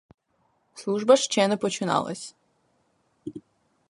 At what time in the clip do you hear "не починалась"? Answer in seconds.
1.47-2.35